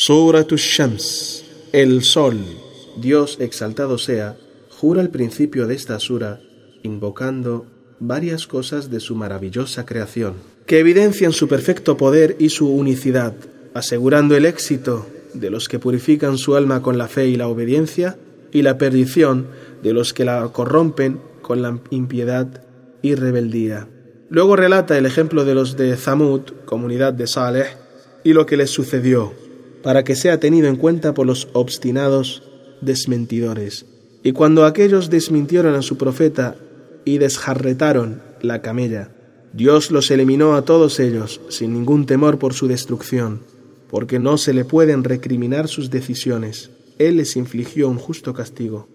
Surat 0.00 0.52
shams 0.52 1.44
el 1.72 2.04
sol. 2.04 2.38
Dios 2.98 3.36
exaltado 3.40 3.98
sea, 3.98 4.36
jura 4.70 5.00
al 5.00 5.10
principio 5.10 5.66
de 5.66 5.74
esta 5.74 5.98
sura, 5.98 6.38
invocando 6.84 7.66
varias 7.98 8.46
cosas 8.46 8.90
de 8.90 9.00
su 9.00 9.16
maravillosa 9.16 9.84
creación, 9.84 10.34
que 10.66 10.78
evidencian 10.78 11.32
su 11.32 11.48
perfecto 11.48 11.96
poder 11.96 12.36
y 12.38 12.50
su 12.50 12.72
unicidad, 12.72 13.34
asegurando 13.74 14.36
el 14.36 14.46
éxito 14.46 15.04
de 15.34 15.50
los 15.50 15.68
que 15.68 15.80
purifican 15.80 16.38
su 16.38 16.54
alma 16.54 16.80
con 16.80 16.96
la 16.96 17.08
fe 17.08 17.26
y 17.26 17.34
la 17.34 17.48
obediencia, 17.48 18.16
y 18.52 18.62
la 18.62 18.78
perdición 18.78 19.48
de 19.82 19.94
los 19.94 20.14
que 20.14 20.24
la 20.24 20.48
corrompen 20.52 21.20
con 21.42 21.60
la 21.60 21.76
impiedad 21.90 22.62
y 23.02 23.16
rebeldía. 23.16 23.88
Luego 24.30 24.54
relata 24.54 24.96
el 24.96 25.06
ejemplo 25.06 25.44
de 25.44 25.56
los 25.56 25.76
de 25.76 25.96
Zamud, 25.96 26.42
comunidad 26.66 27.14
de 27.14 27.26
Saleh, 27.26 27.66
y 28.22 28.32
lo 28.32 28.46
que 28.46 28.56
les 28.56 28.70
sucedió, 28.70 29.47
para 29.82 30.04
que 30.04 30.16
sea 30.16 30.40
tenido 30.40 30.68
en 30.68 30.76
cuenta 30.76 31.14
por 31.14 31.26
los 31.26 31.48
obstinados 31.52 32.42
desmentidores. 32.80 33.86
Y 34.22 34.32
cuando 34.32 34.64
aquellos 34.64 35.10
desmintieron 35.10 35.74
a 35.74 35.82
su 35.82 35.96
profeta 35.96 36.56
y 37.04 37.18
desjarretaron 37.18 38.22
la 38.42 38.62
camella, 38.62 39.10
Dios 39.52 39.90
los 39.90 40.10
eliminó 40.10 40.54
a 40.54 40.62
todos 40.62 41.00
ellos 41.00 41.40
sin 41.48 41.72
ningún 41.72 42.06
temor 42.06 42.38
por 42.38 42.54
su 42.54 42.68
destrucción, 42.68 43.42
porque 43.88 44.18
no 44.18 44.36
se 44.36 44.52
le 44.52 44.64
pueden 44.64 45.04
recriminar 45.04 45.68
sus 45.68 45.90
decisiones. 45.90 46.70
Él 46.98 47.16
les 47.16 47.36
infligió 47.36 47.88
un 47.88 47.98
justo 47.98 48.34
castigo. 48.34 48.88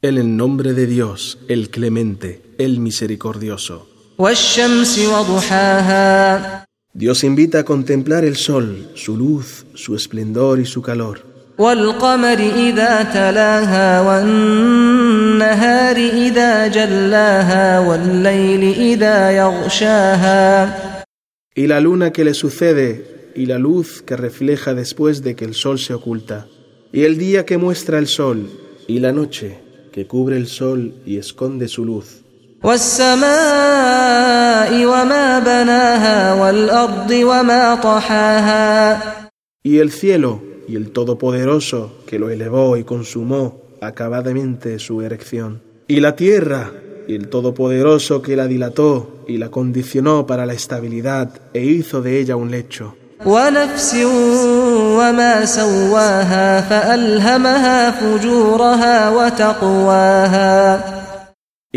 En 0.00 0.16
el 0.16 0.36
nombre 0.36 0.74
de 0.74 0.86
Dios, 0.86 1.38
el 1.48 1.70
clemente, 1.70 2.42
el 2.58 2.78
misericordioso. 2.80 3.97
Dios 6.92 7.22
invita 7.22 7.60
a 7.60 7.64
contemplar 7.64 8.24
el 8.24 8.34
sol, 8.34 8.90
su 8.94 9.16
luz, 9.16 9.64
su 9.74 9.94
esplendor 9.94 10.58
y 10.58 10.66
su 10.66 10.82
calor. 10.82 11.20
Y 21.54 21.66
la 21.68 21.80
luna 21.80 22.10
que 22.12 22.24
le 22.24 22.34
sucede 22.34 23.30
y 23.36 23.46
la 23.46 23.58
luz 23.60 24.02
que 24.02 24.16
refleja 24.16 24.74
después 24.74 25.22
de 25.22 25.36
que 25.36 25.44
el 25.44 25.54
sol 25.54 25.78
se 25.78 25.94
oculta. 25.94 26.48
Y 26.92 27.04
el 27.04 27.18
día 27.18 27.46
que 27.46 27.56
muestra 27.56 28.00
el 28.00 28.08
sol 28.08 28.50
y 28.88 28.98
la 28.98 29.12
noche 29.12 29.60
que 29.92 30.08
cubre 30.08 30.36
el 30.36 30.48
sol 30.48 30.94
y 31.06 31.18
esconde 31.18 31.68
su 31.68 31.84
luz. 31.84 32.24
Y 39.62 39.78
el 39.78 39.92
cielo 39.92 40.42
y 40.66 40.74
el 40.74 40.90
Todopoderoso 40.90 41.98
que 42.06 42.18
lo 42.18 42.30
elevó 42.30 42.76
y 42.76 42.82
consumó 42.84 43.62
acabadamente 43.80 44.78
su 44.80 45.02
erección. 45.02 45.62
Y 45.86 46.00
la 46.00 46.16
tierra 46.16 46.72
y 47.06 47.14
el 47.14 47.28
Todopoderoso 47.28 48.22
que 48.22 48.34
la 48.34 48.46
dilató 48.48 49.24
y 49.28 49.38
la 49.38 49.50
condicionó 49.50 50.26
para 50.26 50.44
la 50.44 50.54
estabilidad 50.54 51.40
e 51.54 51.64
hizo 51.64 52.02
de 52.02 52.18
ella 52.18 52.34
un 52.36 52.50
lecho. 52.50 52.96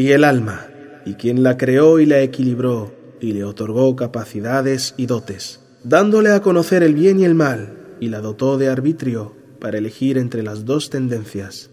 Y 0.00 0.12
el 0.12 0.24
alma 0.24 0.66
y 1.04 1.16
quien 1.16 1.42
la 1.42 1.58
creó 1.58 2.00
y 2.00 2.06
la 2.06 2.22
equilibró 2.22 2.90
y 3.20 3.34
le 3.34 3.44
otorgó 3.44 3.94
capacidades 3.96 4.94
y 4.96 5.04
dotes, 5.04 5.60
dándole 5.84 6.32
a 6.32 6.40
conocer 6.40 6.82
el 6.82 6.94
bien 6.94 7.20
y 7.20 7.26
el 7.26 7.34
mal, 7.34 7.76
y 8.00 8.08
la 8.08 8.20
dotó 8.20 8.56
de 8.56 8.70
arbitrio 8.70 9.36
para 9.60 9.76
elegir 9.76 10.16
entre 10.16 10.42
las 10.42 10.64
dos 10.64 10.88
tendencias. 10.88 11.68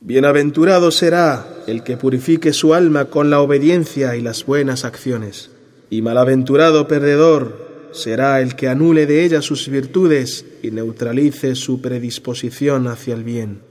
Bienaventurado 0.00 0.90
será 0.90 1.46
el 1.66 1.82
que 1.82 1.98
purifique 1.98 2.54
su 2.54 2.72
alma 2.72 3.04
con 3.04 3.28
la 3.28 3.40
obediencia 3.40 4.16
y 4.16 4.22
las 4.22 4.46
buenas 4.46 4.86
acciones, 4.86 5.50
y 5.90 6.00
malaventurado 6.00 6.88
perdedor 6.88 7.65
será 7.92 8.40
el 8.40 8.56
que 8.56 8.68
anule 8.68 9.06
de 9.06 9.24
ella 9.24 9.42
sus 9.42 9.68
virtudes 9.68 10.44
y 10.62 10.70
neutralice 10.70 11.54
su 11.54 11.80
predisposición 11.80 12.86
hacia 12.88 13.14
el 13.14 13.24
bien. 13.24 13.62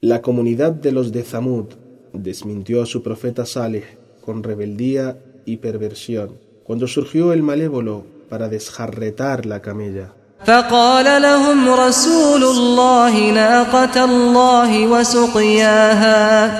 La 0.00 0.20
comunidad 0.22 0.72
de 0.72 0.92
los 0.92 1.12
de 1.12 1.22
Zamud 1.22 1.66
desmintió 2.12 2.82
a 2.82 2.86
su 2.86 3.02
profeta 3.02 3.46
Saleh 3.46 3.98
con 4.20 4.42
rebeldía 4.42 5.18
y 5.44 5.58
perversión 5.58 6.38
cuando 6.64 6.86
surgió 6.86 7.32
el 7.32 7.42
malévolo 7.42 8.04
para 8.28 8.48
desjarretar 8.48 9.46
la 9.46 9.60
camella. 9.60 10.14
فقال 10.46 11.22
لهم 11.22 11.68
رسول 11.68 12.44
الله 12.44 13.30
ناقة 13.30 14.04
الله 14.04 14.86
وسقياها 14.86 16.50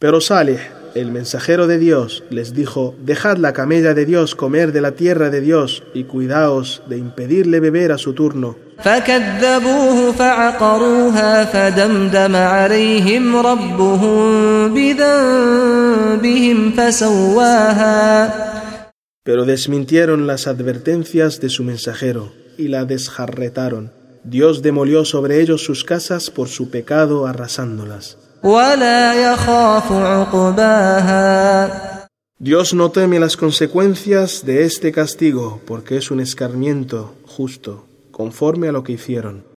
Pero 0.00 0.20
Saleh, 0.20 0.60
el 0.94 1.10
mensajero 1.10 1.66
de 1.66 1.76
Dios, 1.78 2.22
les 2.30 2.54
dijo, 2.54 2.94
dejad 3.00 3.36
la 3.38 3.52
camella 3.52 3.94
de 3.94 4.06
Dios 4.06 4.36
comer 4.36 4.70
de 4.70 4.80
la 4.80 4.92
tierra 4.92 5.28
de 5.28 5.40
Dios 5.40 5.82
y 5.92 6.04
cuidaos 6.04 6.82
de 6.88 6.98
impedirle 6.98 7.58
beber 7.58 7.90
a 7.92 7.98
su 7.98 8.12
turno. 8.12 8.56
فكذبوه 8.84 10.12
فعقروها 10.12 11.44
فدمدم 11.44 12.36
عليهم 12.36 13.36
ربهم 13.36 14.74
بذنبهم 14.74 16.72
فسواها 16.72 18.30
Pero 19.24 19.44
desmintieron 19.44 20.26
las 20.28 20.46
advertencias 20.46 21.40
de 21.40 21.48
su 21.48 21.64
mensajero 21.64 22.32
y 22.58 22.68
la 22.68 22.84
desjarretaron. 22.84 23.92
Dios 24.24 24.60
demolió 24.60 25.06
sobre 25.06 25.40
ellos 25.40 25.64
sus 25.64 25.84
casas 25.84 26.30
por 26.30 26.48
su 26.48 26.70
pecado 26.70 27.26
arrasándolas. 27.26 28.18
Dios 32.38 32.74
no 32.74 32.90
teme 32.90 33.18
las 33.18 33.36
consecuencias 33.36 34.44
de 34.44 34.64
este 34.64 34.92
castigo 34.92 35.60
porque 35.66 35.96
es 35.96 36.10
un 36.10 36.20
escarmiento 36.20 37.14
justo, 37.26 37.86
conforme 38.10 38.68
a 38.68 38.72
lo 38.72 38.84
que 38.84 38.92
hicieron. 38.92 39.48